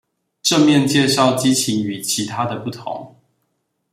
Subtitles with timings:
[0.41, 3.15] 正面介紹激情與其他的不同